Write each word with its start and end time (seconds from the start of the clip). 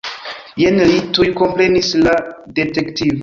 Jen 0.61 0.79
li, 0.91 0.95
tuj 1.17 1.27
komprenis 1.43 1.91
la 2.07 2.17
detektivo. 2.61 3.19